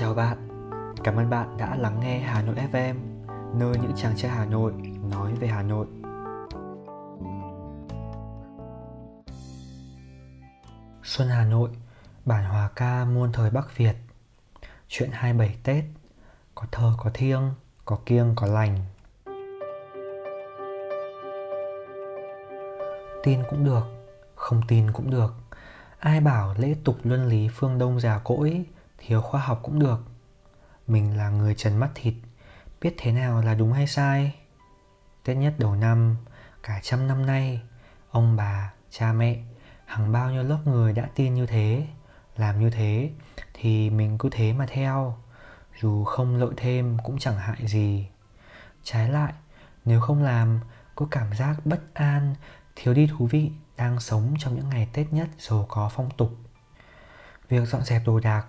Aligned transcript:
Chào 0.00 0.14
bạn, 0.14 0.48
cảm 1.04 1.16
ơn 1.16 1.30
bạn 1.30 1.56
đã 1.56 1.76
lắng 1.76 2.00
nghe 2.00 2.18
Hà 2.18 2.42
Nội 2.42 2.54
FM, 2.72 2.94
nơi 3.58 3.76
những 3.82 3.92
chàng 3.96 4.16
trai 4.16 4.30
Hà 4.30 4.44
Nội 4.44 4.72
nói 5.10 5.34
về 5.34 5.48
Hà 5.48 5.62
Nội. 5.62 5.86
Xuân 11.02 11.28
Hà 11.28 11.44
Nội, 11.44 11.70
bản 12.24 12.44
hòa 12.44 12.70
ca 12.76 13.04
muôn 13.04 13.32
thời 13.32 13.50
Bắc 13.50 13.76
Việt. 13.76 13.94
Chuyện 14.88 15.10
27 15.12 15.56
Tết, 15.64 15.84
có 16.54 16.66
thờ 16.72 16.92
có 16.98 17.10
thiêng, 17.14 17.50
có 17.84 17.98
kiêng 18.06 18.32
có 18.36 18.46
lành. 18.46 18.78
Tin 23.22 23.42
cũng 23.50 23.64
được, 23.64 23.84
không 24.34 24.60
tin 24.68 24.92
cũng 24.92 25.10
được. 25.10 25.34
Ai 25.98 26.20
bảo 26.20 26.54
lễ 26.58 26.74
tục 26.84 26.96
luân 27.04 27.26
lý 27.26 27.48
phương 27.48 27.78
Đông 27.78 28.00
già 28.00 28.20
cỗi, 28.24 28.64
thiếu 29.06 29.20
khoa 29.20 29.40
học 29.40 29.60
cũng 29.62 29.78
được. 29.78 29.98
Mình 30.86 31.16
là 31.16 31.28
người 31.28 31.54
trần 31.54 31.76
mắt 31.76 31.90
thịt, 31.94 32.14
biết 32.80 32.94
thế 32.98 33.12
nào 33.12 33.42
là 33.42 33.54
đúng 33.54 33.72
hay 33.72 33.86
sai. 33.86 34.34
Tết 35.24 35.36
nhất 35.36 35.54
đầu 35.58 35.74
năm, 35.74 36.16
cả 36.62 36.80
trăm 36.82 37.06
năm 37.06 37.26
nay, 37.26 37.62
ông 38.10 38.36
bà, 38.36 38.72
cha 38.90 39.12
mẹ, 39.12 39.42
hàng 39.84 40.12
bao 40.12 40.30
nhiêu 40.30 40.42
lớp 40.42 40.58
người 40.64 40.92
đã 40.92 41.08
tin 41.14 41.34
như 41.34 41.46
thế, 41.46 41.86
làm 42.36 42.60
như 42.60 42.70
thế 42.70 43.10
thì 43.54 43.90
mình 43.90 44.18
cứ 44.18 44.28
thế 44.32 44.52
mà 44.52 44.66
theo, 44.68 45.18
dù 45.80 46.04
không 46.04 46.36
lợi 46.36 46.54
thêm 46.56 46.98
cũng 47.04 47.18
chẳng 47.18 47.36
hại 47.36 47.66
gì. 47.66 48.08
Trái 48.82 49.08
lại, 49.08 49.32
nếu 49.84 50.00
không 50.00 50.22
làm, 50.22 50.60
có 50.94 51.06
cảm 51.10 51.34
giác 51.34 51.56
bất 51.64 51.94
an, 51.94 52.34
thiếu 52.76 52.94
đi 52.94 53.06
thú 53.06 53.26
vị 53.26 53.52
đang 53.76 54.00
sống 54.00 54.34
trong 54.38 54.54
những 54.56 54.68
ngày 54.68 54.88
Tết 54.92 55.12
nhất 55.12 55.28
giàu 55.38 55.66
có 55.68 55.90
phong 55.94 56.10
tục. 56.16 56.30
Việc 57.48 57.68
dọn 57.68 57.82
dẹp 57.82 58.02
đồ 58.06 58.20
đạc, 58.20 58.46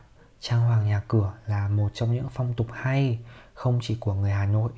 trang 0.48 0.62
hoàng 0.62 0.86
nhà 0.86 1.02
cửa 1.08 1.34
là 1.48 1.68
một 1.68 1.90
trong 1.94 2.14
những 2.14 2.28
phong 2.30 2.54
tục 2.54 2.68
hay 2.74 3.20
không 3.54 3.80
chỉ 3.82 3.98
của 4.00 4.14
người 4.14 4.32
Hà 4.32 4.46
Nội. 4.46 4.72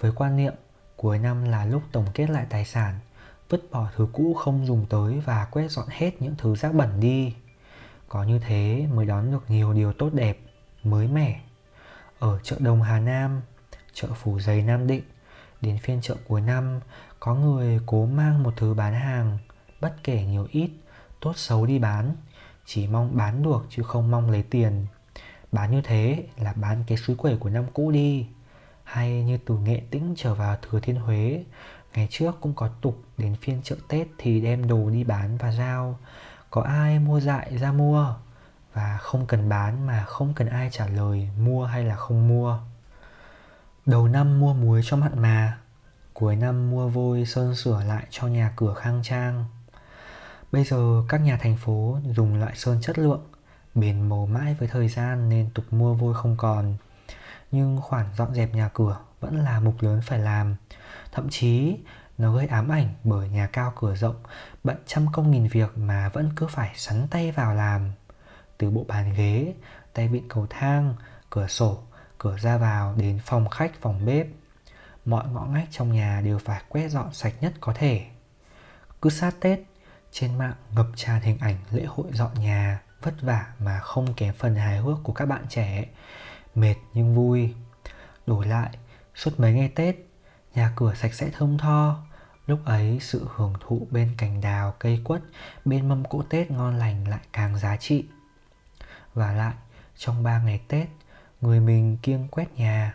Với 0.00 0.12
quan 0.14 0.36
niệm 0.36 0.54
cuối 0.96 1.18
năm 1.18 1.44
là 1.44 1.64
lúc 1.64 1.82
tổng 1.92 2.06
kết 2.14 2.30
lại 2.30 2.46
tài 2.50 2.64
sản, 2.64 2.98
vứt 3.48 3.70
bỏ 3.70 3.88
thứ 3.96 4.08
cũ 4.12 4.34
không 4.34 4.66
dùng 4.66 4.86
tới 4.90 5.22
và 5.24 5.44
quét 5.50 5.70
dọn 5.70 5.86
hết 5.90 6.22
những 6.22 6.34
thứ 6.38 6.56
rác 6.56 6.74
bẩn 6.74 7.00
đi. 7.00 7.34
Có 8.08 8.24
như 8.24 8.38
thế 8.38 8.86
mới 8.94 9.06
đón 9.06 9.32
được 9.32 9.44
nhiều 9.48 9.72
điều 9.72 9.92
tốt 9.92 10.10
đẹp, 10.12 10.38
mới 10.82 11.08
mẻ. 11.08 11.40
Ở 12.18 12.38
chợ 12.42 12.56
Đồng 12.58 12.82
Hà 12.82 13.00
Nam, 13.00 13.40
chợ 13.92 14.08
Phủ 14.14 14.40
Giấy 14.40 14.62
Nam 14.62 14.86
Định, 14.86 15.04
đến 15.60 15.78
phiên 15.78 16.00
chợ 16.02 16.16
cuối 16.28 16.40
năm, 16.40 16.80
có 17.20 17.34
người 17.34 17.80
cố 17.86 18.06
mang 18.06 18.42
một 18.42 18.52
thứ 18.56 18.74
bán 18.74 18.94
hàng, 18.94 19.38
bất 19.80 19.94
kể 20.02 20.24
nhiều 20.24 20.48
ít, 20.50 20.70
tốt 21.20 21.32
xấu 21.36 21.66
đi 21.66 21.78
bán, 21.78 22.14
chỉ 22.66 22.86
mong 22.86 23.16
bán 23.16 23.42
được 23.42 23.66
chứ 23.70 23.82
không 23.82 24.10
mong 24.10 24.30
lấy 24.30 24.42
tiền. 24.42 24.86
Bán 25.52 25.70
như 25.70 25.80
thế 25.84 26.24
là 26.36 26.52
bán 26.52 26.84
cái 26.86 26.98
suối 26.98 27.16
quẩy 27.16 27.36
của 27.36 27.50
năm 27.50 27.64
cũ 27.72 27.90
đi. 27.90 28.26
Hay 28.84 29.24
như 29.24 29.38
từ 29.46 29.58
Nghệ 29.58 29.82
Tĩnh 29.90 30.14
trở 30.16 30.34
vào 30.34 30.56
Thừa 30.62 30.80
Thiên 30.80 30.96
Huế, 30.96 31.44
ngày 31.94 32.08
trước 32.10 32.40
cũng 32.40 32.54
có 32.54 32.68
tục 32.80 33.02
đến 33.18 33.36
phiên 33.42 33.60
chợ 33.62 33.76
Tết 33.88 34.06
thì 34.18 34.40
đem 34.40 34.68
đồ 34.68 34.90
đi 34.90 35.04
bán 35.04 35.36
và 35.36 35.52
giao. 35.52 35.98
Có 36.50 36.62
ai 36.62 36.98
mua 36.98 37.20
dại 37.20 37.58
ra 37.58 37.72
mua 37.72 38.14
và 38.72 38.98
không 39.00 39.26
cần 39.26 39.48
bán 39.48 39.86
mà 39.86 40.04
không 40.04 40.34
cần 40.34 40.48
ai 40.48 40.68
trả 40.72 40.86
lời 40.86 41.28
mua 41.38 41.66
hay 41.66 41.84
là 41.84 41.96
không 41.96 42.28
mua. 42.28 42.58
Đầu 43.86 44.08
năm 44.08 44.40
mua 44.40 44.54
muối 44.54 44.80
cho 44.84 44.96
mặn 44.96 45.22
mà, 45.22 45.58
cuối 46.12 46.36
năm 46.36 46.70
mua 46.70 46.88
vôi 46.88 47.26
sơn 47.26 47.56
sửa 47.56 47.82
lại 47.84 48.06
cho 48.10 48.26
nhà 48.26 48.52
cửa 48.56 48.74
khang 48.74 49.00
trang. 49.02 49.44
Bây 50.54 50.64
giờ 50.64 51.02
các 51.08 51.20
nhà 51.20 51.36
thành 51.36 51.56
phố 51.56 51.98
dùng 52.10 52.38
loại 52.38 52.52
sơn 52.56 52.78
chất 52.82 52.98
lượng, 52.98 53.22
bền 53.74 54.08
màu 54.08 54.26
mãi 54.26 54.56
với 54.58 54.68
thời 54.68 54.88
gian 54.88 55.28
nên 55.28 55.50
tục 55.54 55.64
mua 55.70 55.94
vôi 55.94 56.14
không 56.14 56.36
còn. 56.36 56.76
Nhưng 57.50 57.80
khoản 57.80 58.06
dọn 58.16 58.34
dẹp 58.34 58.54
nhà 58.54 58.70
cửa 58.74 59.00
vẫn 59.20 59.36
là 59.36 59.60
mục 59.60 59.82
lớn 59.82 60.00
phải 60.06 60.18
làm. 60.18 60.56
Thậm 61.12 61.28
chí 61.30 61.76
nó 62.18 62.36
gây 62.36 62.46
ám 62.46 62.68
ảnh 62.68 62.94
bởi 63.04 63.28
nhà 63.28 63.46
cao 63.46 63.72
cửa 63.76 63.94
rộng, 63.94 64.16
bận 64.64 64.76
trăm 64.86 65.06
công 65.12 65.30
nghìn 65.30 65.48
việc 65.48 65.78
mà 65.78 66.08
vẫn 66.08 66.30
cứ 66.36 66.46
phải 66.46 66.72
sắn 66.74 67.06
tay 67.10 67.32
vào 67.32 67.54
làm. 67.54 67.92
Từ 68.58 68.70
bộ 68.70 68.84
bàn 68.88 69.14
ghế, 69.16 69.54
tay 69.92 70.08
vịn 70.08 70.28
cầu 70.28 70.46
thang, 70.50 70.94
cửa 71.30 71.46
sổ, 71.46 71.78
cửa 72.18 72.36
ra 72.36 72.56
vào 72.56 72.94
đến 72.98 73.18
phòng 73.24 73.48
khách, 73.48 73.80
phòng 73.80 74.06
bếp. 74.06 74.26
Mọi 75.04 75.24
ngõ 75.28 75.44
ngách 75.44 75.68
trong 75.70 75.92
nhà 75.92 76.20
đều 76.24 76.38
phải 76.38 76.62
quét 76.68 76.88
dọn 76.88 77.12
sạch 77.12 77.34
nhất 77.40 77.52
có 77.60 77.72
thể. 77.76 78.06
Cứ 79.02 79.10
sát 79.10 79.34
Tết, 79.40 79.60
trên 80.14 80.38
mạng 80.38 80.54
ngập 80.74 80.86
tràn 80.96 81.22
hình 81.22 81.38
ảnh 81.40 81.56
lễ 81.70 81.84
hội 81.84 82.06
dọn 82.12 82.30
nhà, 82.40 82.80
vất 83.02 83.14
vả 83.22 83.46
mà 83.58 83.78
không 83.78 84.14
kém 84.14 84.34
phần 84.34 84.54
hài 84.54 84.78
hước 84.78 84.98
của 85.02 85.12
các 85.12 85.26
bạn 85.26 85.44
trẻ. 85.48 85.84
Mệt 86.54 86.74
nhưng 86.92 87.14
vui. 87.14 87.54
Đổi 88.26 88.46
lại, 88.46 88.78
suốt 89.14 89.40
mấy 89.40 89.52
ngày 89.52 89.68
tết, 89.74 89.96
nhà 90.54 90.72
cửa 90.76 90.94
sạch 90.94 91.14
sẽ 91.14 91.30
thơm 91.30 91.58
tho. 91.58 91.96
Lúc 92.46 92.64
ấy, 92.64 92.98
sự 93.00 93.28
hưởng 93.34 93.54
thụ 93.60 93.86
bên 93.90 94.14
cành 94.18 94.40
đào, 94.40 94.74
cây 94.78 95.00
quất, 95.04 95.22
bên 95.64 95.88
mâm 95.88 96.04
cỗ 96.04 96.22
tết 96.22 96.50
ngon 96.50 96.78
lành 96.78 97.08
lại 97.08 97.20
càng 97.32 97.58
giá 97.58 97.76
trị. 97.76 98.04
Và 99.14 99.32
lại, 99.32 99.54
trong 99.96 100.22
ba 100.22 100.42
ngày 100.42 100.60
tết, 100.68 100.88
người 101.40 101.60
mình 101.60 101.96
kiêng 102.02 102.28
quét 102.28 102.56
nhà. 102.56 102.94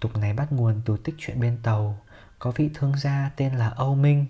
Tục 0.00 0.16
này 0.16 0.32
bắt 0.32 0.52
nguồn 0.52 0.80
từ 0.84 0.96
tích 0.96 1.14
chuyện 1.18 1.40
bên 1.40 1.58
tàu, 1.62 1.98
có 2.38 2.50
vị 2.50 2.70
thương 2.74 2.96
gia 2.98 3.30
tên 3.36 3.54
là 3.54 3.68
âu 3.68 3.94
minh 3.94 4.26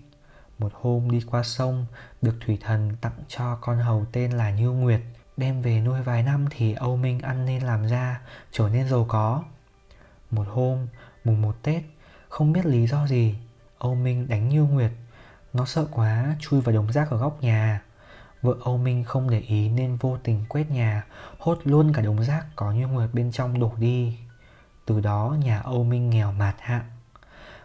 một 0.60 0.72
hôm 0.74 1.10
đi 1.10 1.20
qua 1.26 1.42
sông, 1.42 1.86
được 2.22 2.34
thủy 2.46 2.58
thần 2.60 2.96
tặng 3.00 3.18
cho 3.28 3.58
con 3.60 3.78
hầu 3.78 4.06
tên 4.12 4.30
là 4.30 4.50
Như 4.50 4.70
Nguyệt. 4.70 5.00
Đem 5.36 5.62
về 5.62 5.80
nuôi 5.80 6.02
vài 6.02 6.22
năm 6.22 6.46
thì 6.50 6.72
Âu 6.72 6.96
Minh 6.96 7.20
ăn 7.20 7.44
nên 7.44 7.62
làm 7.62 7.86
ra, 7.86 8.20
trở 8.52 8.68
nên 8.68 8.88
giàu 8.88 9.04
có. 9.08 9.44
Một 10.30 10.46
hôm, 10.48 10.86
mùng 11.24 11.42
một 11.42 11.56
Tết, 11.62 11.82
không 12.28 12.52
biết 12.52 12.66
lý 12.66 12.86
do 12.86 13.06
gì, 13.06 13.34
Âu 13.78 13.94
Minh 13.94 14.28
đánh 14.28 14.48
Như 14.48 14.62
Nguyệt. 14.62 14.90
Nó 15.52 15.64
sợ 15.64 15.86
quá, 15.90 16.36
chui 16.40 16.60
vào 16.60 16.74
đống 16.74 16.92
rác 16.92 17.10
ở 17.10 17.16
góc 17.16 17.42
nhà. 17.42 17.82
Vợ 18.42 18.54
Âu 18.64 18.76
Minh 18.76 19.04
không 19.04 19.30
để 19.30 19.40
ý 19.40 19.68
nên 19.68 19.96
vô 19.96 20.18
tình 20.22 20.44
quét 20.48 20.70
nhà, 20.70 21.04
hốt 21.38 21.58
luôn 21.64 21.92
cả 21.92 22.02
đống 22.02 22.24
rác 22.24 22.46
có 22.56 22.72
Như 22.72 22.86
Nguyệt 22.86 23.10
bên 23.12 23.32
trong 23.32 23.60
đổ 23.60 23.72
đi. 23.78 24.18
Từ 24.86 25.00
đó 25.00 25.36
nhà 25.44 25.60
Âu 25.60 25.84
Minh 25.84 26.10
nghèo 26.10 26.32
mạt 26.32 26.54
hạng. 26.58 26.84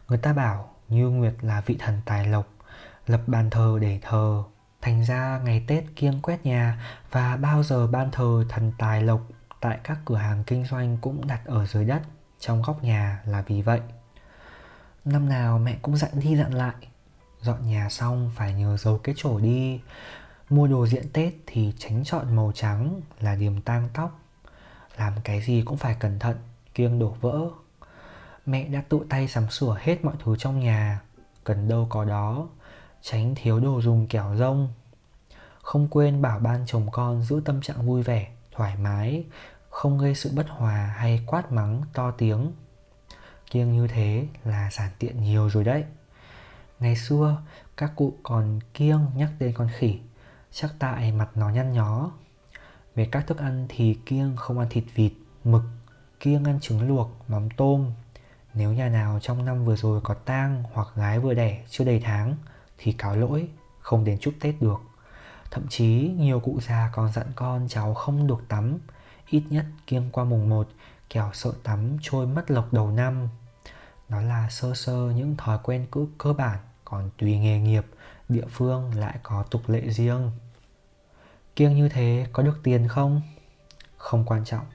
Người 0.07 0.17
ta 0.17 0.33
bảo 0.33 0.69
Như 0.89 1.09
Nguyệt 1.09 1.33
là 1.41 1.61
vị 1.65 1.75
thần 1.79 2.01
tài 2.05 2.27
lộc, 2.27 2.47
lập 3.07 3.21
bàn 3.27 3.49
thờ 3.49 3.77
để 3.81 3.99
thờ. 4.01 4.43
Thành 4.81 5.05
ra 5.05 5.41
ngày 5.43 5.63
Tết 5.67 5.83
kiêng 5.95 6.21
quét 6.21 6.45
nhà 6.45 6.83
và 7.11 7.37
bao 7.37 7.63
giờ 7.63 7.87
ban 7.87 8.11
thờ 8.11 8.45
thần 8.49 8.71
tài 8.77 9.03
lộc 9.03 9.21
tại 9.61 9.79
các 9.83 9.97
cửa 10.05 10.15
hàng 10.15 10.43
kinh 10.43 10.65
doanh 10.65 10.97
cũng 11.01 11.27
đặt 11.27 11.41
ở 11.45 11.65
dưới 11.65 11.85
đất 11.85 12.01
trong 12.39 12.61
góc 12.61 12.83
nhà 12.83 13.21
là 13.25 13.43
vì 13.47 13.61
vậy. 13.61 13.81
Năm 15.05 15.29
nào 15.29 15.59
mẹ 15.59 15.77
cũng 15.81 15.97
dặn 15.97 16.11
đi 16.13 16.35
dặn 16.35 16.53
lại 16.53 16.75
Dọn 17.41 17.65
nhà 17.65 17.89
xong 17.89 18.31
phải 18.35 18.53
nhờ 18.53 18.77
giấu 18.77 18.97
cái 18.97 19.15
chổi 19.17 19.41
đi 19.41 19.81
Mua 20.49 20.67
đồ 20.67 20.87
diện 20.87 21.05
Tết 21.13 21.33
thì 21.45 21.73
tránh 21.77 22.03
chọn 22.03 22.35
màu 22.35 22.51
trắng 22.55 23.01
là 23.19 23.35
điểm 23.35 23.61
tang 23.61 23.89
tóc 23.93 24.19
Làm 24.97 25.13
cái 25.23 25.41
gì 25.41 25.63
cũng 25.65 25.77
phải 25.77 25.95
cẩn 25.99 26.19
thận, 26.19 26.37
kiêng 26.73 26.99
đổ 26.99 27.15
vỡ 27.21 27.39
Mẹ 28.45 28.67
đã 28.67 28.81
tự 28.89 28.99
tay 29.09 29.27
sắm 29.27 29.49
sửa 29.49 29.77
hết 29.79 30.05
mọi 30.05 30.15
thứ 30.23 30.35
trong 30.39 30.59
nhà 30.59 30.99
Cần 31.43 31.67
đâu 31.67 31.87
có 31.89 32.05
đó 32.05 32.47
tránh 33.01 33.35
thiếu 33.35 33.59
đồ 33.59 33.81
dùng 33.81 34.07
kẻo 34.07 34.35
rông. 34.35 34.73
Không 35.61 35.87
quên 35.87 36.21
bảo 36.21 36.39
ban 36.39 36.63
chồng 36.65 36.87
con 36.91 37.23
giữ 37.23 37.41
tâm 37.45 37.61
trạng 37.61 37.85
vui 37.85 38.03
vẻ, 38.03 38.27
thoải 38.51 38.75
mái, 38.75 39.25
không 39.69 39.97
gây 39.97 40.15
sự 40.15 40.31
bất 40.35 40.49
hòa 40.49 40.93
hay 40.97 41.23
quát 41.27 41.51
mắng 41.51 41.81
to 41.93 42.11
tiếng. 42.11 42.51
Kiêng 43.51 43.73
như 43.73 43.87
thế 43.87 44.27
là 44.43 44.69
giản 44.71 44.89
tiện 44.99 45.21
nhiều 45.21 45.49
rồi 45.49 45.63
đấy. 45.63 45.83
Ngày 46.79 46.95
xưa, 46.95 47.37
các 47.77 47.91
cụ 47.95 48.13
còn 48.23 48.59
kiêng 48.73 48.99
nhắc 49.15 49.29
tên 49.39 49.53
con 49.53 49.69
khỉ, 49.77 49.99
chắc 50.51 50.71
tại 50.79 51.11
mặt 51.11 51.29
nó 51.35 51.49
nhăn 51.49 51.73
nhó. 51.73 52.11
Về 52.95 53.07
các 53.11 53.27
thức 53.27 53.37
ăn 53.37 53.65
thì 53.69 53.97
kiêng 54.05 54.35
không 54.35 54.59
ăn 54.59 54.67
thịt 54.69 54.83
vịt, 54.95 55.13
mực, 55.43 55.63
kiêng 56.19 56.43
ăn 56.43 56.59
trứng 56.59 56.87
luộc, 56.87 57.09
mắm 57.27 57.49
tôm. 57.49 57.91
Nếu 58.53 58.73
nhà 58.73 58.89
nào 58.89 59.19
trong 59.21 59.45
năm 59.45 59.65
vừa 59.65 59.75
rồi 59.75 60.01
có 60.03 60.13
tang 60.13 60.63
hoặc 60.73 60.87
gái 60.95 61.19
vừa 61.19 61.33
đẻ 61.33 61.63
chưa 61.69 61.83
đầy 61.83 61.99
tháng, 61.99 62.35
thì 62.77 62.91
cáo 62.91 63.15
lỗi 63.15 63.47
không 63.79 64.03
đến 64.03 64.17
chúc 64.19 64.33
Tết 64.39 64.61
được. 64.61 64.81
Thậm 65.51 65.67
chí 65.69 66.11
nhiều 66.17 66.39
cụ 66.39 66.59
già 66.61 66.89
còn 66.93 67.11
dặn 67.11 67.27
con 67.35 67.67
cháu 67.69 67.93
không 67.93 68.27
được 68.27 68.43
tắm, 68.47 68.77
ít 69.29 69.43
nhất 69.49 69.65
kiêng 69.87 70.09
qua 70.11 70.23
mùng 70.23 70.49
1 70.49 70.67
kẻo 71.09 71.29
sợ 71.33 71.53
tắm 71.63 71.97
trôi 72.01 72.27
mất 72.27 72.51
lộc 72.51 72.73
đầu 72.73 72.91
năm. 72.91 73.29
Đó 74.09 74.21
là 74.21 74.49
sơ 74.49 74.73
sơ 74.73 74.93
những 74.93 75.35
thói 75.37 75.59
quen 75.63 75.85
cứ 75.91 76.07
cơ 76.17 76.33
bản, 76.33 76.59
còn 76.85 77.09
tùy 77.17 77.37
nghề 77.37 77.59
nghiệp, 77.59 77.85
địa 78.29 78.45
phương 78.49 78.95
lại 78.95 79.19
có 79.23 79.43
tục 79.43 79.61
lệ 79.67 79.89
riêng. 79.89 80.31
Kiêng 81.55 81.75
như 81.75 81.89
thế 81.89 82.27
có 82.33 82.43
được 82.43 82.59
tiền 82.63 82.87
không? 82.87 83.21
Không 83.97 84.25
quan 84.25 84.45
trọng. 84.45 84.65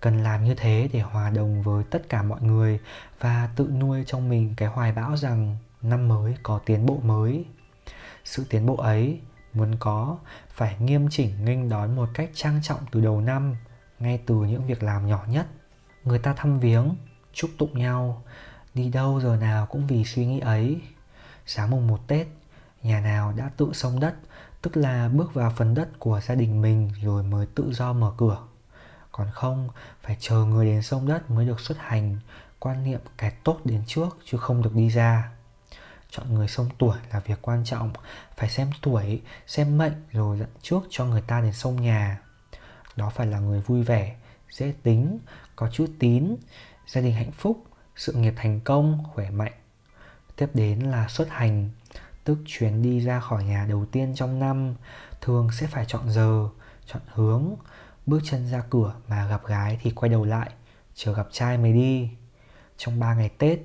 Cần 0.00 0.22
làm 0.22 0.44
như 0.44 0.54
thế 0.54 0.88
để 0.92 1.00
hòa 1.00 1.30
đồng 1.30 1.62
với 1.62 1.84
tất 1.84 2.08
cả 2.08 2.22
mọi 2.22 2.42
người 2.42 2.80
và 3.20 3.48
tự 3.56 3.68
nuôi 3.80 4.04
trong 4.06 4.28
mình 4.28 4.54
cái 4.56 4.68
hoài 4.68 4.92
bão 4.92 5.16
rằng 5.16 5.56
năm 5.84 6.08
mới 6.08 6.34
có 6.42 6.60
tiến 6.66 6.86
bộ 6.86 6.98
mới 7.02 7.44
sự 8.24 8.44
tiến 8.50 8.66
bộ 8.66 8.76
ấy 8.76 9.20
muốn 9.52 9.74
có 9.78 10.18
phải 10.48 10.76
nghiêm 10.80 11.08
chỉnh 11.10 11.44
nghênh 11.44 11.68
đón 11.68 11.96
một 11.96 12.08
cách 12.14 12.30
trang 12.34 12.60
trọng 12.62 12.80
từ 12.92 13.00
đầu 13.00 13.20
năm 13.20 13.56
ngay 13.98 14.20
từ 14.26 14.34
những 14.34 14.66
việc 14.66 14.82
làm 14.82 15.06
nhỏ 15.06 15.24
nhất. 15.28 15.46
Người 16.04 16.18
ta 16.18 16.34
thăm 16.36 16.60
viếng, 16.60 16.96
chúc 17.32 17.50
tụng 17.58 17.78
nhau, 17.78 18.22
đi 18.74 18.90
đâu 18.90 19.20
giờ 19.20 19.36
nào 19.36 19.66
cũng 19.66 19.86
vì 19.86 20.04
suy 20.04 20.26
nghĩ 20.26 20.40
ấy. 20.40 20.80
Sáng 21.46 21.70
mùng 21.70 21.86
một 21.86 22.00
Tết, 22.06 22.26
nhà 22.82 23.00
nào 23.00 23.32
đã 23.32 23.50
tự 23.56 23.70
sông 23.72 24.00
đất, 24.00 24.14
tức 24.62 24.76
là 24.76 25.08
bước 25.08 25.34
vào 25.34 25.52
phần 25.56 25.74
đất 25.74 25.88
của 25.98 26.20
gia 26.20 26.34
đình 26.34 26.62
mình 26.62 26.90
rồi 27.02 27.22
mới 27.22 27.46
tự 27.54 27.72
do 27.72 27.92
mở 27.92 28.12
cửa. 28.16 28.38
Còn 29.12 29.28
không, 29.32 29.68
phải 30.02 30.16
chờ 30.20 30.44
người 30.44 30.66
đến 30.66 30.82
sông 30.82 31.08
đất 31.08 31.30
mới 31.30 31.46
được 31.46 31.60
xuất 31.60 31.78
hành, 31.78 32.18
quan 32.58 32.84
niệm 32.84 33.00
cái 33.18 33.32
tốt 33.44 33.60
đến 33.64 33.82
trước 33.86 34.18
chứ 34.24 34.38
không 34.38 34.62
được 34.62 34.74
đi 34.74 34.88
ra. 34.88 35.30
Chọn 36.16 36.34
người 36.34 36.48
sông 36.48 36.68
tuổi 36.78 36.96
là 37.12 37.20
việc 37.20 37.38
quan 37.42 37.64
trọng, 37.64 37.92
phải 38.36 38.50
xem 38.50 38.70
tuổi, 38.82 39.22
xem 39.46 39.78
mệnh 39.78 39.92
rồi 40.12 40.38
dặn 40.38 40.48
trước 40.62 40.80
cho 40.90 41.04
người 41.04 41.20
ta 41.20 41.40
đến 41.40 41.52
sông 41.52 41.82
nhà. 41.82 42.20
Đó 42.96 43.12
phải 43.14 43.26
là 43.26 43.38
người 43.38 43.60
vui 43.60 43.82
vẻ, 43.82 44.16
dễ 44.50 44.74
tính, 44.82 45.18
có 45.56 45.68
chữ 45.72 45.86
tín, 45.98 46.36
gia 46.86 47.00
đình 47.00 47.14
hạnh 47.14 47.32
phúc, 47.32 47.64
sự 47.96 48.12
nghiệp 48.12 48.34
thành 48.36 48.60
công, 48.60 49.04
khỏe 49.14 49.30
mạnh. 49.30 49.52
Tiếp 50.36 50.50
đến 50.54 50.80
là 50.80 51.08
xuất 51.08 51.28
hành, 51.30 51.70
tức 52.24 52.38
chuyến 52.46 52.82
đi 52.82 53.00
ra 53.00 53.20
khỏi 53.20 53.44
nhà 53.44 53.66
đầu 53.68 53.86
tiên 53.92 54.12
trong 54.14 54.38
năm, 54.38 54.74
thường 55.20 55.50
sẽ 55.52 55.66
phải 55.66 55.84
chọn 55.88 56.10
giờ, 56.10 56.48
chọn 56.86 57.02
hướng, 57.06 57.54
bước 58.06 58.20
chân 58.24 58.48
ra 58.50 58.62
cửa 58.70 58.94
mà 59.08 59.26
gặp 59.26 59.46
gái 59.46 59.78
thì 59.82 59.90
quay 59.90 60.08
đầu 60.08 60.24
lại, 60.24 60.50
chờ 60.94 61.12
gặp 61.12 61.26
trai 61.30 61.58
mới 61.58 61.72
đi. 61.72 62.10
Trong 62.76 63.00
3 63.00 63.14
ngày 63.14 63.30
Tết, 63.38 63.58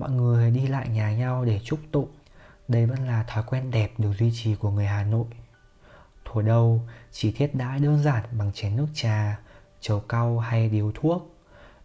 mọi 0.00 0.10
người 0.10 0.50
đi 0.50 0.66
lại 0.66 0.88
nhà 0.88 1.12
nhau 1.12 1.44
để 1.44 1.60
chúc 1.64 1.78
tụng. 1.92 2.08
Đây 2.68 2.86
vẫn 2.86 3.06
là 3.06 3.22
thói 3.22 3.44
quen 3.46 3.70
đẹp 3.70 3.92
được 3.98 4.12
duy 4.18 4.32
trì 4.34 4.54
của 4.54 4.70
người 4.70 4.86
Hà 4.86 5.04
Nội. 5.04 5.26
Thuở 6.24 6.42
đầu 6.42 6.82
chỉ 7.12 7.32
thiết 7.32 7.54
đãi 7.54 7.78
đơn 7.78 8.02
giản 8.02 8.24
bằng 8.32 8.52
chén 8.52 8.76
nước 8.76 8.86
trà, 8.94 9.38
chầu 9.80 10.00
cau 10.00 10.38
hay 10.38 10.68
điếu 10.68 10.92
thuốc. 10.94 11.34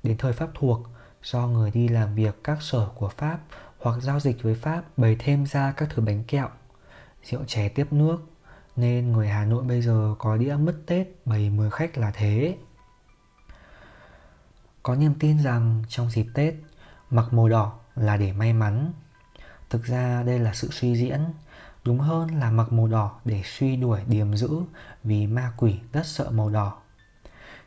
Đến 0.04 0.18
thời 0.18 0.34
Pháp 0.34 0.50
thuộc, 0.56 0.80
do 1.24 1.48
người 1.48 1.72
đi 1.72 1.88
làm 1.88 2.16
việc 2.16 2.44
các 2.44 2.62
sở 2.62 2.90
của 2.96 3.10
Pháp 3.10 3.40
hoặc 3.80 4.02
giao 4.02 4.20
dịch 4.20 4.44
với 4.44 4.56
Pháp 4.56 4.98
bày 4.98 5.16
thêm 5.20 5.46
ra 5.46 5.72
các 5.72 5.90
thứ 5.94 6.02
bánh 6.02 6.24
kẹo, 6.24 6.50
rượu 7.24 7.44
chè 7.48 7.70
tiếp 7.70 7.88
nước, 7.94 8.18
nên 8.76 9.12
người 9.12 9.28
Hà 9.28 9.46
Nội 9.46 9.64
bây 9.64 9.82
giờ 9.82 10.16
có 10.20 10.38
đĩa 10.38 10.56
mất 10.56 10.76
Tết 10.86 11.08
bày 11.26 11.50
mời 11.50 11.72
khách 11.72 11.98
là 11.98 12.12
thế. 12.12 12.58
Có 14.84 14.96
niềm 14.96 15.14
tin 15.20 15.44
rằng 15.44 15.84
trong 15.88 16.10
dịp 16.10 16.26
Tết, 16.34 16.54
mặc 17.10 17.34
màu 17.34 17.50
đỏ 17.50 17.80
là 17.96 18.18
để 18.18 18.32
may 18.34 18.54
mắn. 18.54 18.94
Thực 19.70 19.84
ra 19.84 20.24
đây 20.24 20.40
là 20.40 20.54
sự 20.54 20.70
suy 20.72 20.96
diễn, 20.96 21.20
đúng 21.84 22.00
hơn 22.00 22.40
là 22.40 22.52
mặc 22.52 22.74
màu 22.74 22.88
đỏ 22.88 23.20
để 23.26 23.42
suy 23.46 23.76
đuổi 23.76 24.02
điềm 24.08 24.36
dữ 24.36 24.50
vì 25.04 25.28
ma 25.28 25.52
quỷ 25.58 25.80
rất 25.94 26.06
sợ 26.06 26.30
màu 26.30 26.50
đỏ. 26.50 26.78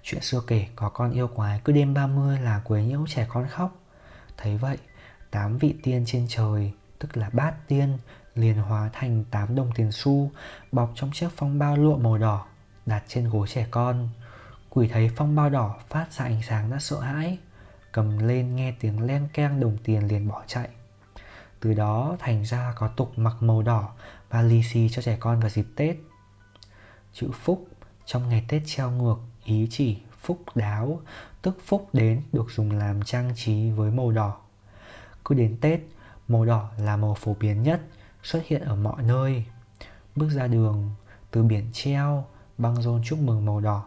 Chuyện 0.03 0.23
xưa 0.23 0.43
kể 0.47 0.67
có 0.77 0.89
con 0.89 1.13
yêu 1.13 1.29
quái 1.29 1.61
cứ 1.65 1.73
đêm 1.73 1.95
30 1.95 2.41
là 2.41 2.61
quấy 2.65 2.85
nhiễu 2.85 3.05
trẻ 3.09 3.27
con 3.29 3.49
khóc. 3.49 3.77
Thấy 4.37 4.57
vậy, 4.57 4.79
tám 5.31 5.59
vị 5.59 5.75
tiên 5.83 6.05
trên 6.07 6.27
trời, 6.29 6.73
tức 6.99 7.17
là 7.17 7.31
bát 7.33 7.69
tiên, 7.69 7.99
liền 8.35 8.57
hóa 8.57 8.91
thành 8.93 9.25
tám 9.31 9.55
đồng 9.55 9.71
tiền 9.75 9.93
xu 9.93 10.31
bọc 10.73 10.93
trong 10.95 11.11
chiếc 11.13 11.29
phong 11.37 11.59
bao 11.59 11.77
lụa 11.77 11.97
màu 11.97 12.19
đỏ 12.19 12.47
đặt 12.87 13.03
trên 13.09 13.29
gối 13.29 13.49
trẻ 13.49 13.67
con. 13.71 14.09
Quỷ 14.71 14.89
thấy 14.89 15.11
phong 15.17 15.37
bao 15.37 15.51
đỏ 15.51 15.77
phát 15.89 16.13
ra 16.13 16.25
ánh 16.25 16.43
sáng 16.43 16.71
đã 16.71 16.79
sợ 16.79 17.01
hãi, 17.01 17.39
cầm 17.97 18.19
lên 18.19 18.57
nghe 18.57 18.75
tiếng 18.81 19.07
len 19.07 19.29
keng 19.33 19.61
đồng 19.61 19.77
tiền 19.85 20.09
liền 20.09 20.29
bỏ 20.29 20.43
chạy. 20.47 20.69
Từ 21.61 21.75
đó 21.75 22.17
thành 22.19 22.43
ra 22.45 22.73
có 22.77 22.89
tục 22.89 23.13
mặc 23.17 23.37
màu 23.41 23.63
đỏ 23.63 23.93
và 24.31 24.43
lì 24.43 24.63
xì 24.63 24.89
cho 24.89 25.03
trẻ 25.03 25.17
con 25.21 25.41
vào 25.41 25.51
dịp 25.51 25.67
Tết. 25.77 25.97
Chữ 27.13 27.31
phúc 27.43 27.69
trong 28.05 28.29
ngày 28.29 28.45
Tết 28.49 28.63
treo 28.67 28.91
ngược 28.91 29.17
ý 29.45 29.69
chỉ 29.71 29.99
phúc 30.21 30.43
đáo, 30.55 31.01
tức 31.43 31.59
phúc 31.65 31.89
đến 31.93 32.23
được 32.33 32.51
dùng 32.51 32.71
làm 32.73 33.03
trang 33.03 33.33
trí 33.37 33.71
với 33.71 33.91
màu 33.91 34.11
đỏ. 34.11 34.37
Cứ 35.25 35.35
đến 35.35 35.57
Tết, 35.61 35.81
màu 36.29 36.45
đỏ 36.45 36.71
là 36.79 36.97
màu 36.97 37.15
phổ 37.15 37.35
biến 37.41 37.63
nhất, 37.63 37.81
xuất 38.23 38.43
hiện 38.47 38.63
ở 38.63 38.77
mọi 38.77 39.03
nơi. 39.03 39.45
Bước 40.17 40.29
ra 40.29 40.47
đường, 40.47 40.91
từ 41.31 41.43
biển 41.43 41.67
treo, 41.73 42.25
băng 42.59 42.83
rôn 42.83 43.03
chúc 43.05 43.19
mừng 43.19 43.47
màu 43.47 43.61
đỏ, 43.61 43.85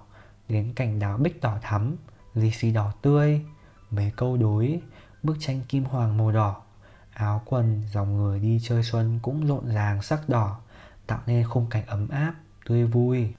đến 0.47 0.73
cảnh 0.75 1.00
đào 1.00 1.17
bích 1.17 1.41
đỏ 1.41 1.57
thắm, 1.61 1.95
lì 2.33 2.51
xì 2.51 2.71
đỏ 2.71 2.91
tươi, 3.01 3.45
mấy 3.91 4.12
câu 4.15 4.38
đối, 4.38 4.81
bức 5.24 5.38
tranh 5.39 5.62
kim 5.68 5.83
hoàng 5.83 6.18
màu 6.18 6.31
đỏ, 6.31 6.62
áo 7.13 7.41
quần 7.45 7.83
dòng 7.94 8.18
người 8.18 8.39
đi 8.39 8.59
chơi 8.63 8.83
xuân 8.83 9.19
cũng 9.21 9.47
rộn 9.47 9.74
ràng 9.74 10.01
sắc 10.01 10.30
đỏ, 10.30 10.59
tạo 11.07 11.19
nên 11.25 11.47
khung 11.47 11.68
cảnh 11.69 11.86
ấm 11.86 12.09
áp, 12.09 12.33
tươi 12.65 12.86
vui. 12.86 13.33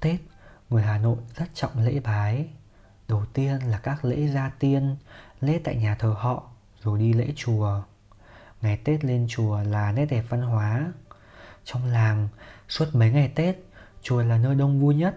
Tết, 0.00 0.20
người 0.70 0.82
Hà 0.82 0.98
Nội 0.98 1.16
rất 1.36 1.46
trọng 1.54 1.78
lễ 1.84 2.00
bái. 2.00 2.48
Đầu 3.08 3.24
tiên 3.32 3.58
là 3.66 3.78
các 3.78 4.04
lễ 4.04 4.28
gia 4.28 4.48
tiên, 4.48 4.96
lễ 5.40 5.60
tại 5.64 5.76
nhà 5.76 5.94
thờ 5.94 6.14
họ, 6.18 6.42
rồi 6.82 6.98
đi 6.98 7.12
lễ 7.12 7.32
chùa. 7.36 7.82
Ngày 8.62 8.76
Tết 8.84 9.04
lên 9.04 9.26
chùa 9.28 9.62
là 9.62 9.92
nét 9.92 10.06
đẹp 10.06 10.24
văn 10.28 10.42
hóa. 10.42 10.92
Trong 11.64 11.86
làng, 11.86 12.28
suốt 12.68 12.86
mấy 12.92 13.10
ngày 13.10 13.28
Tết, 13.28 13.56
chùa 14.02 14.22
là 14.22 14.38
nơi 14.38 14.54
đông 14.54 14.80
vui 14.80 14.94
nhất. 14.94 15.16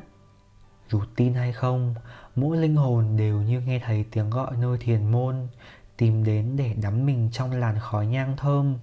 Dù 0.90 1.02
tin 1.16 1.34
hay 1.34 1.54
không, 1.54 1.96
mỗi 2.36 2.58
linh 2.58 2.76
hồn 2.76 3.18
đều 3.18 3.42
như 3.42 3.62
nghe 3.62 3.80
thấy 3.80 4.06
tiếng 4.12 4.30
gọi 4.30 4.52
nơi 4.58 4.78
thiền 4.78 5.12
môn, 5.12 5.48
tìm 5.98 6.24
đến 6.24 6.58
để 6.58 6.76
đắm 6.82 7.06
mình 7.06 7.30
trong 7.32 7.52
làn 7.52 7.80
khói 7.80 8.08
nhang 8.08 8.38
thơm, 8.38 8.76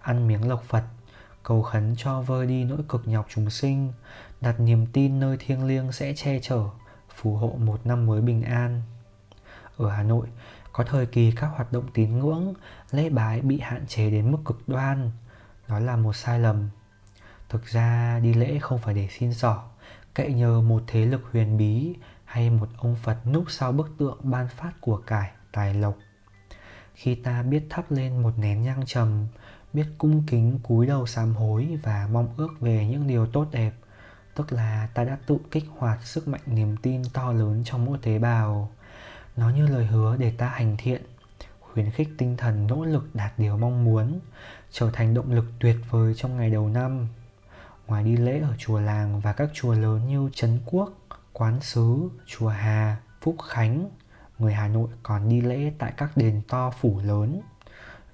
ăn 0.00 0.28
miếng 0.28 0.48
lộc 0.48 0.64
Phật, 0.64 0.84
cầu 1.42 1.62
khấn 1.62 1.94
cho 1.98 2.20
vơi 2.20 2.46
đi 2.46 2.64
nỗi 2.64 2.78
cực 2.88 3.08
nhọc 3.08 3.26
chúng 3.28 3.50
sinh, 3.50 3.92
đặt 4.40 4.60
niềm 4.60 4.86
tin 4.86 5.20
nơi 5.20 5.36
thiêng 5.40 5.64
liêng 5.64 5.92
sẽ 5.92 6.14
che 6.16 6.38
chở, 6.42 6.64
phù 7.14 7.36
hộ 7.36 7.56
một 7.58 7.86
năm 7.86 8.06
mới 8.06 8.20
bình 8.20 8.42
an. 8.42 8.82
Ở 9.76 9.90
Hà 9.90 10.02
Nội, 10.02 10.26
có 10.72 10.84
thời 10.84 11.06
kỳ 11.06 11.32
các 11.32 11.46
hoạt 11.46 11.72
động 11.72 11.84
tín 11.94 12.18
ngưỡng, 12.18 12.54
lễ 12.90 13.08
bái 13.08 13.40
bị 13.40 13.60
hạn 13.60 13.86
chế 13.86 14.10
đến 14.10 14.32
mức 14.32 14.38
cực 14.44 14.68
đoan. 14.68 15.10
Đó 15.68 15.78
là 15.78 15.96
một 15.96 16.16
sai 16.16 16.40
lầm. 16.40 16.68
Thực 17.48 17.66
ra 17.66 18.20
đi 18.22 18.34
lễ 18.34 18.58
không 18.58 18.78
phải 18.78 18.94
để 18.94 19.08
xin 19.10 19.34
xỏ, 19.34 19.64
cậy 20.14 20.32
nhờ 20.32 20.60
một 20.60 20.82
thế 20.86 21.06
lực 21.06 21.22
huyền 21.32 21.56
bí 21.56 21.94
hay 22.30 22.50
một 22.50 22.68
ông 22.78 22.96
Phật 22.96 23.26
núp 23.26 23.44
sau 23.48 23.72
bức 23.72 23.90
tượng 23.98 24.18
ban 24.22 24.48
phát 24.48 24.72
của 24.80 24.96
cải, 24.96 25.30
tài 25.52 25.74
lộc. 25.74 25.96
Khi 26.94 27.14
ta 27.14 27.42
biết 27.42 27.62
thắp 27.70 27.92
lên 27.92 28.22
một 28.22 28.38
nén 28.38 28.62
nhang 28.62 28.82
trầm, 28.86 29.26
biết 29.72 29.86
cung 29.98 30.22
kính 30.26 30.58
cúi 30.62 30.86
đầu 30.86 31.06
sám 31.06 31.34
hối 31.34 31.78
và 31.82 32.08
mong 32.12 32.28
ước 32.36 32.60
về 32.60 32.86
những 32.86 33.06
điều 33.06 33.26
tốt 33.26 33.46
đẹp, 33.50 33.74
tức 34.34 34.52
là 34.52 34.88
ta 34.94 35.04
đã 35.04 35.18
tự 35.26 35.38
kích 35.50 35.64
hoạt 35.78 36.02
sức 36.04 36.28
mạnh 36.28 36.40
niềm 36.46 36.76
tin 36.76 37.02
to 37.12 37.32
lớn 37.32 37.62
trong 37.64 37.84
mỗi 37.84 37.98
tế 38.02 38.18
bào. 38.18 38.70
Nó 39.36 39.50
như 39.50 39.66
lời 39.66 39.86
hứa 39.86 40.16
để 40.16 40.32
ta 40.38 40.48
hành 40.48 40.76
thiện, 40.78 41.02
khuyến 41.60 41.90
khích 41.90 42.08
tinh 42.18 42.36
thần 42.36 42.66
nỗ 42.66 42.84
lực 42.84 43.14
đạt 43.14 43.32
điều 43.38 43.56
mong 43.56 43.84
muốn, 43.84 44.20
trở 44.70 44.90
thành 44.92 45.14
động 45.14 45.32
lực 45.32 45.44
tuyệt 45.58 45.76
vời 45.90 46.14
trong 46.16 46.36
ngày 46.36 46.50
đầu 46.50 46.68
năm. 46.68 47.08
Ngoài 47.86 48.04
đi 48.04 48.16
lễ 48.16 48.40
ở 48.40 48.54
chùa 48.58 48.80
làng 48.80 49.20
và 49.20 49.32
các 49.32 49.50
chùa 49.54 49.74
lớn 49.74 50.08
như 50.08 50.30
Trấn 50.34 50.60
Quốc, 50.66 50.92
Quán 51.32 51.60
Sứ, 51.60 52.10
Chùa 52.26 52.48
Hà, 52.48 52.96
Phúc 53.20 53.36
Khánh, 53.48 53.90
người 54.38 54.54
Hà 54.54 54.68
Nội 54.68 54.88
còn 55.02 55.28
đi 55.28 55.40
lễ 55.40 55.72
tại 55.78 55.92
các 55.96 56.16
đền 56.16 56.42
to 56.48 56.70
phủ 56.70 57.00
lớn. 57.04 57.40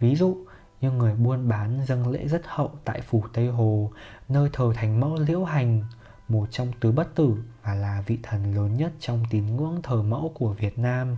Ví 0.01 0.17
dụ 0.17 0.37
như 0.81 0.91
người 0.91 1.15
buôn 1.15 1.49
bán 1.49 1.87
dâng 1.87 2.09
lễ 2.09 2.29
rất 2.29 2.43
hậu 2.45 2.71
tại 2.85 3.01
phủ 3.01 3.25
Tây 3.33 3.49
Hồ, 3.49 3.91
nơi 4.29 4.51
thờ 4.53 4.73
thành 4.75 5.01
mẫu 5.01 5.15
Liễu 5.15 5.45
Hành, 5.45 5.85
một 6.29 6.49
trong 6.51 6.73
tứ 6.81 6.93
bất 6.93 7.15
tử 7.15 7.37
và 7.63 7.75
là 7.75 8.03
vị 8.07 8.19
thần 8.23 8.55
lớn 8.55 8.77
nhất 8.77 8.93
trong 9.01 9.25
tín 9.31 9.57
ngưỡng 9.57 9.81
thờ 9.83 10.03
mẫu 10.03 10.33
của 10.35 10.53
Việt 10.53 10.79
Nam. 10.79 11.17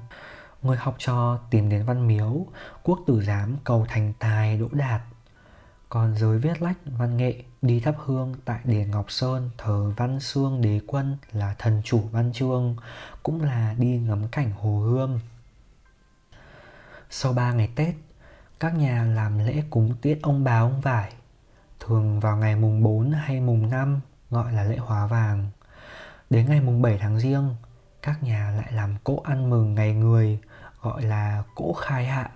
Người 0.63 0.77
học 0.77 0.95
trò 0.99 1.39
tìm 1.51 1.69
đến 1.69 1.85
văn 1.85 2.07
miếu, 2.07 2.47
quốc 2.83 2.99
tử 3.07 3.23
giám 3.23 3.57
cầu 3.65 3.87
thành 3.89 4.13
tài 4.19 4.59
đỗ 4.59 4.69
đạt. 4.73 5.01
Còn 5.89 6.17
giới 6.17 6.39
viết 6.39 6.63
lách 6.63 6.77
văn 6.99 7.17
nghệ 7.17 7.43
đi 7.63 7.81
thắp 7.81 7.95
hương 7.99 8.35
tại 8.45 8.61
đền 8.65 8.91
Ngọc 8.91 9.11
Sơn 9.11 9.51
thờ 9.59 9.93
Văn 9.97 10.21
Xương 10.21 10.63
Đế 10.63 10.81
Quân 10.87 11.17
là 11.33 11.55
thần 11.59 11.83
chủ 11.85 12.01
văn 12.13 12.33
chương, 12.33 12.77
cũng 13.23 13.43
là 13.43 13.75
đi 13.79 13.99
ngắm 13.99 14.29
cảnh 14.29 14.53
Hồ 14.53 14.79
Gươm. 14.79 15.19
Sau 17.11 17.33
3 17.33 17.53
ngày 17.53 17.71
Tết, 17.75 17.95
các 18.61 18.75
nhà 18.75 19.05
làm 19.05 19.39
lễ 19.39 19.63
cúng 19.71 19.95
tiết 20.03 20.19
ông 20.23 20.45
bà 20.45 20.61
ông 20.61 20.81
vải. 20.81 21.13
Thường 21.81 22.21
vào 22.21 22.37
ngày 22.37 22.57
mùng 22.57 22.83
4 22.83 23.13
hay 23.13 23.41
mùng 23.41 23.71
5 23.71 24.01
gọi 24.31 24.53
là 24.53 24.65
lễ 24.65 24.77
hóa 24.77 25.07
vàng. 25.07 25.51
Đến 26.31 26.47
ngày 26.49 26.61
mùng 26.61 26.83
7 26.83 26.99
tháng 26.99 27.19
riêng, 27.19 27.55
các 28.03 28.23
nhà 28.23 28.51
lại 28.51 28.73
làm 28.73 28.97
cỗ 29.05 29.23
ăn 29.25 29.51
mừng 29.51 29.75
ngày 29.75 29.95
người 29.95 30.39
gọi 30.83 31.03
là 31.03 31.43
cỗ 31.55 31.73
khai 31.73 32.07
hạ. 32.07 32.31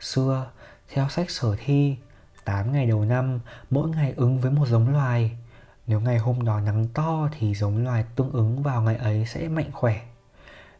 Xưa, 0.00 0.50
theo 0.88 1.08
sách 1.08 1.30
sở 1.30 1.56
thi, 1.58 1.96
8 2.44 2.72
ngày 2.72 2.86
đầu 2.86 3.04
năm, 3.04 3.40
mỗi 3.70 3.88
ngày 3.88 4.14
ứng 4.16 4.40
với 4.40 4.50
một 4.50 4.66
giống 4.68 4.92
loài. 4.92 5.38
Nếu 5.86 6.00
ngày 6.00 6.18
hôm 6.18 6.44
đó 6.44 6.60
nắng 6.60 6.86
to 6.94 7.28
thì 7.38 7.54
giống 7.54 7.84
loài 7.84 8.04
tương 8.16 8.32
ứng 8.32 8.62
vào 8.62 8.82
ngày 8.82 8.96
ấy 8.96 9.26
sẽ 9.26 9.48
mạnh 9.48 9.70
khỏe. 9.72 10.00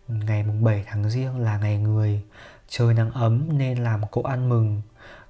Ngày 0.08 0.42
mùng 0.42 0.64
7 0.64 0.84
tháng 0.86 1.10
riêng 1.10 1.38
là 1.38 1.58
ngày 1.58 1.78
người, 1.78 2.22
trời 2.68 2.94
nắng 2.94 3.10
ấm 3.10 3.58
nên 3.58 3.78
làm 3.78 4.00
cỗ 4.10 4.22
ăn 4.22 4.48
mừng. 4.48 4.82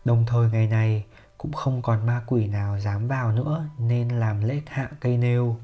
Đồng 0.04 0.24
thời 0.26 0.50
ngày 0.50 0.66
này 0.66 1.04
cũng 1.38 1.52
không 1.52 1.82
còn 1.82 2.06
ma 2.06 2.22
quỷ 2.26 2.46
nào 2.46 2.78
dám 2.80 3.08
vào 3.08 3.32
nữa 3.32 3.64
nên 3.78 4.08
làm 4.08 4.44
lễ 4.44 4.60
hạ 4.66 4.88
cây 5.00 5.16
nêu. 5.16 5.56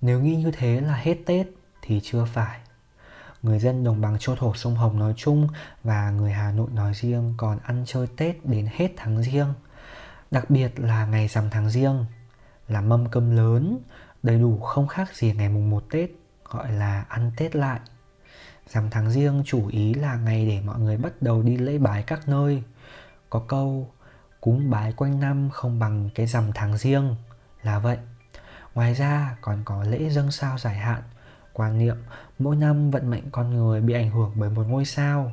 Nếu 0.00 0.20
nghĩ 0.20 0.36
như 0.36 0.50
thế 0.50 0.80
là 0.80 0.94
hết 0.94 1.16
Tết 1.26 1.46
thì 1.82 2.00
chưa 2.02 2.24
phải. 2.24 2.58
Người 3.42 3.58
dân 3.58 3.84
đồng 3.84 4.00
bằng 4.00 4.18
châu 4.18 4.36
thổ 4.36 4.54
sông 4.54 4.74
Hồng 4.74 4.98
nói 4.98 5.14
chung 5.16 5.48
và 5.84 6.10
người 6.10 6.32
Hà 6.32 6.52
Nội 6.52 6.68
nói 6.74 6.94
riêng 6.94 7.34
còn 7.36 7.58
ăn 7.58 7.84
chơi 7.86 8.06
Tết 8.16 8.46
đến 8.46 8.68
hết 8.76 8.88
tháng 8.96 9.22
riêng. 9.22 9.54
Đặc 10.30 10.50
biệt 10.50 10.80
là 10.80 11.06
ngày 11.06 11.28
rằm 11.28 11.50
tháng 11.50 11.70
riêng 11.70 12.04
là 12.68 12.80
mâm 12.80 13.08
cơm 13.08 13.36
lớn, 13.36 13.78
đầy 14.22 14.38
đủ 14.38 14.60
không 14.60 14.86
khác 14.86 15.16
gì 15.16 15.32
ngày 15.32 15.48
mùng 15.48 15.70
1 15.70 15.84
Tết, 15.90 16.10
gọi 16.44 16.72
là 16.72 17.04
ăn 17.08 17.32
Tết 17.36 17.56
lại. 17.56 17.80
Rằm 18.68 18.90
tháng 18.90 19.10
riêng 19.10 19.42
chủ 19.46 19.68
ý 19.68 19.94
là 19.94 20.16
ngày 20.16 20.46
để 20.46 20.60
mọi 20.60 20.78
người 20.78 20.96
bắt 20.96 21.12
đầu 21.22 21.42
đi 21.42 21.56
lễ 21.56 21.78
bái 21.78 22.02
các 22.02 22.28
nơi. 22.28 22.62
Có 23.30 23.42
câu 23.48 23.90
cúng 24.40 24.70
bái 24.70 24.92
quanh 24.92 25.20
năm 25.20 25.50
không 25.50 25.78
bằng 25.78 26.10
cái 26.14 26.26
rằm 26.26 26.50
tháng 26.54 26.78
riêng 26.78 27.16
là 27.62 27.78
vậy. 27.78 27.98
Ngoài 28.74 28.94
ra 28.94 29.36
còn 29.40 29.62
có 29.64 29.84
lễ 29.84 30.10
dâng 30.10 30.30
sao 30.30 30.58
giải 30.58 30.76
hạn, 30.76 31.02
quan 31.52 31.78
niệm 31.78 31.96
mỗi 32.38 32.56
năm 32.56 32.90
vận 32.90 33.10
mệnh 33.10 33.30
con 33.30 33.50
người 33.50 33.80
bị 33.80 33.94
ảnh 33.94 34.10
hưởng 34.10 34.32
bởi 34.34 34.50
một 34.50 34.66
ngôi 34.68 34.84
sao. 34.84 35.32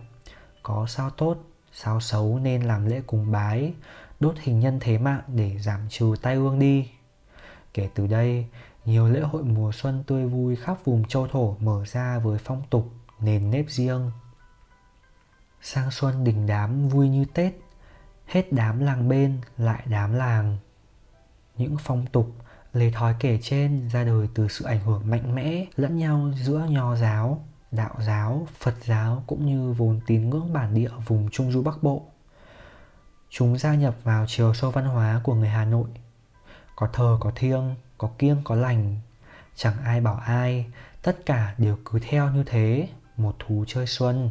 Có 0.64 0.86
sao 0.88 1.10
tốt, 1.10 1.38
sao 1.74 2.00
xấu 2.00 2.40
nên 2.40 2.62
làm 2.62 2.86
lễ 2.86 3.02
cúng 3.08 3.32
bái, 3.32 3.74
đốt 4.20 4.36
hình 4.40 4.60
nhân 4.60 4.78
thế 4.82 4.98
mạng 4.98 5.22
để 5.28 5.58
giảm 5.60 5.80
trừ 5.90 6.16
tai 6.22 6.36
ương 6.36 6.60
đi. 6.60 6.90
Kể 7.74 7.90
từ 7.96 8.08
đây, 8.08 8.46
nhiều 8.86 9.10
lễ 9.10 9.20
hội 9.20 9.44
mùa 9.44 9.72
xuân 9.72 10.04
tươi 10.08 10.26
vui 10.26 10.56
khắp 10.56 10.78
vùng 10.86 11.06
châu 11.06 11.28
thổ 11.28 11.56
mở 11.60 11.84
ra 11.86 12.20
với 12.20 12.40
phong 12.44 12.62
tục, 12.70 12.92
nền 13.20 13.52
nếp 13.52 13.66
riêng. 13.70 14.12
Sang 15.62 15.92
xuân 15.92 16.24
đình 16.24 16.48
đám 16.48 16.90
vui 16.90 17.10
như 17.10 17.26
Tết, 17.34 17.54
hết 18.26 18.54
đám 18.54 18.80
làng 18.80 19.10
bên 19.10 19.42
lại 19.58 19.84
đám 19.86 20.14
làng. 20.14 20.58
Những 21.58 21.76
phong 21.80 22.06
tục, 22.12 22.32
lề 22.74 22.92
thói 22.92 23.16
kể 23.20 23.40
trên 23.42 23.88
ra 23.88 24.04
đời 24.04 24.28
từ 24.36 24.48
sự 24.48 24.66
ảnh 24.66 24.80
hưởng 24.80 25.10
mạnh 25.10 25.36
mẽ 25.36 25.66
lẫn 25.76 25.98
nhau 25.98 26.32
giữa 26.36 26.68
nho 26.70 26.96
giáo, 26.96 27.46
đạo 27.72 27.96
giáo, 28.06 28.48
Phật 28.60 28.76
giáo 28.86 29.24
cũng 29.28 29.46
như 29.46 29.74
vốn 29.74 30.00
tín 30.08 30.30
ngưỡng 30.30 30.54
bản 30.54 30.74
địa 30.74 30.92
vùng 31.06 31.30
Trung 31.32 31.52
Du 31.52 31.62
Bắc 31.62 31.84
Bộ. 31.84 32.06
Chúng 33.30 33.58
gia 33.58 33.76
nhập 33.76 33.96
vào 34.04 34.26
chiều 34.28 34.54
sâu 34.54 34.72
văn 34.72 34.86
hóa 34.86 35.22
của 35.24 35.36
người 35.36 35.50
Hà 35.50 35.66
Nội. 35.66 35.90
Có 36.76 36.88
thờ 36.94 37.18
có 37.20 37.32
thiêng, 37.36 37.76
có 37.98 38.10
kiêng 38.18 38.42
có 38.44 38.56
lành. 38.56 39.00
Chẳng 39.56 39.74
ai 39.84 40.02
bảo 40.02 40.16
ai, 40.16 40.66
tất 41.02 41.26
cả 41.26 41.56
đều 41.58 41.78
cứ 41.86 42.00
theo 42.00 42.32
như 42.32 42.44
thế, 42.44 42.90
một 43.18 43.36
thú 43.40 43.66
chơi 43.68 43.88
xuân. 43.88 44.30